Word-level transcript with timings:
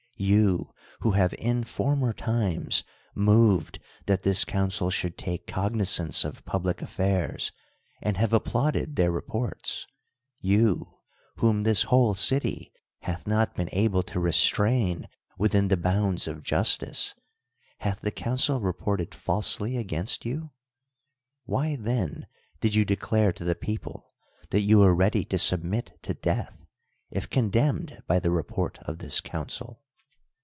You 0.23 0.71
who 0.99 1.13
have 1.13 1.33
in 1.39 1.63
for 1.63 1.95
mer 1.95 2.13
times 2.13 2.83
moved 3.15 3.79
that 4.05 4.21
this 4.21 4.45
council 4.45 4.91
should 4.91 5.17
take 5.17 5.47
cognizance 5.47 6.23
of 6.23 6.45
public 6.45 6.79
affairs, 6.83 7.51
and 8.03 8.17
have 8.17 8.31
applauded 8.31 8.97
their 8.97 9.09
reports; 9.09 9.87
you, 10.39 10.99
whom 11.37 11.63
this 11.63 11.81
whole 11.85 12.13
city 12.13 12.71
hath 12.99 13.25
not 13.25 13.55
been 13.55 13.69
able 13.71 14.03
to 14.03 14.19
restrain 14.19 15.07
within 15.39 15.69
the 15.69 15.75
bounds 15.75 16.27
of 16.27 16.43
jus 16.43 16.77
tice, 16.77 17.15
hath 17.79 18.01
the 18.01 18.11
council 18.11 18.61
reported 18.61 19.15
falsely 19.15 19.75
against 19.75 20.23
you? 20.23 20.51
Why 21.45 21.75
then 21.77 22.27
did 22.59 22.75
you 22.75 22.85
declare 22.85 23.33
to 23.33 23.43
the 23.43 23.55
people 23.55 24.13
that 24.51 24.61
you 24.61 24.77
were 24.81 24.93
ready 24.93 25.25
to 25.25 25.39
submit 25.39 25.97
to 26.03 26.13
death 26.13 26.63
if 27.09 27.27
con 27.27 27.49
demned 27.49 28.03
by 28.05 28.19
the 28.19 28.29
report 28.29 28.77
of 28.83 28.99
this 28.99 29.19
council? 29.19 29.79